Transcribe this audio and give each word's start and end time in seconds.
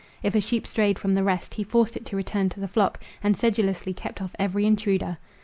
If 0.23 0.33
a 0.33 0.41
sheep 0.41 0.65
strayed 0.65 0.97
from 0.97 1.13
the 1.13 1.23
rest, 1.23 1.53
he 1.53 1.63
forced 1.63 1.95
it 1.95 2.07
to 2.07 2.15
return 2.15 2.49
to 2.49 2.59
the 2.59 2.67
flock, 2.67 2.99
and 3.23 3.37
sedulously 3.37 3.93
kept 3.93 4.19
off 4.19 4.35
every 4.39 4.65
intruder. 4.65 5.19